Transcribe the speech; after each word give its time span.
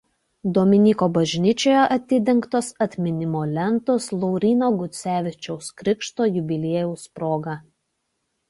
Domininko 0.57 1.07
bažnyčioje 1.17 1.83
atidengtos 1.95 2.69
atminimo 2.85 3.43
lentos 3.59 4.09
Lauryno 4.23 4.71
Gucevičiaus 4.81 5.71
krikšto 5.83 6.29
jubiliejaus 6.39 7.07
proga. 7.21 7.59